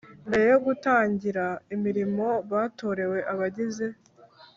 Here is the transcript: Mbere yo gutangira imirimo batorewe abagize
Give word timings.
Mbere 0.27 0.45
yo 0.51 0.57
gutangira 0.65 1.45
imirimo 1.75 2.27
batorewe 2.51 3.17
abagize 3.33 3.87